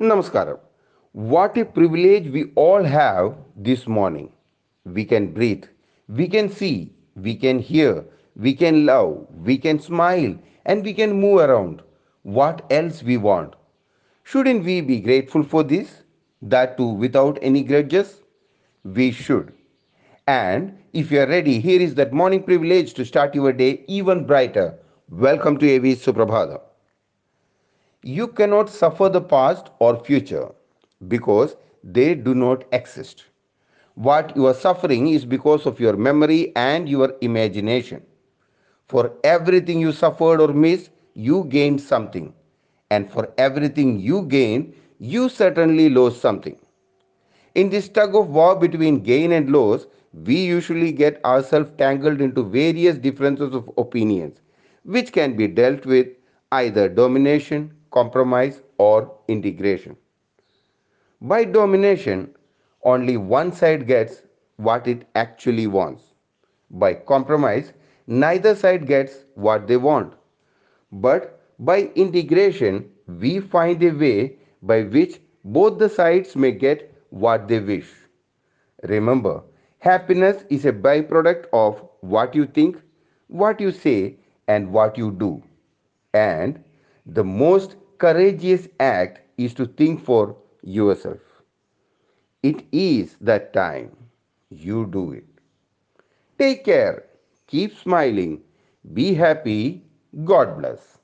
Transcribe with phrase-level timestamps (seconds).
[0.00, 0.58] Namaskaram.
[1.12, 4.32] What a privilege we all have this morning.
[4.84, 5.64] We can breathe,
[6.08, 10.34] we can see, we can hear, we can love, we can smile,
[10.64, 11.82] and we can move around.
[12.22, 13.54] What else we want?
[14.24, 16.02] Shouldn't we be grateful for this?
[16.40, 18.22] That too without any grudges?
[18.84, 19.52] We should.
[20.26, 24.26] And if you are ready, here is that morning privilege to start your day even
[24.26, 24.78] brighter.
[25.10, 26.60] Welcome to AV Suprabhada.
[28.04, 30.50] You cannot suffer the past or future
[31.08, 33.24] because they do not exist.
[33.94, 38.02] What you are suffering is because of your memory and your imagination.
[38.88, 42.34] For everything you suffered or missed, you gained something.
[42.90, 46.56] And for everything you gained, you certainly lost something.
[47.54, 52.42] In this tug of war between gain and loss, we usually get ourselves tangled into
[52.42, 54.40] various differences of opinions,
[54.84, 56.08] which can be dealt with
[56.50, 59.96] either domination, compromise, or integration.
[61.22, 62.34] By domination,
[62.84, 64.22] only one side gets
[64.56, 66.02] what it actually wants.
[66.70, 67.72] By compromise,
[68.06, 70.14] neither side gets what they want.
[70.92, 77.48] But by integration, we find a way by which both the sides may get what
[77.48, 77.92] they wish.
[78.82, 79.42] Remember,
[79.78, 82.80] happiness is a byproduct of what you think,
[83.28, 84.16] what you say,
[84.48, 85.42] and what you do.
[86.14, 86.62] And
[87.06, 91.20] the most courageous act is to think for yourself.
[92.42, 93.96] It is that time.
[94.50, 95.24] You do it.
[96.38, 97.06] Take care.
[97.46, 98.42] Keep smiling.
[98.92, 99.84] Be happy.
[100.24, 100.98] God bless.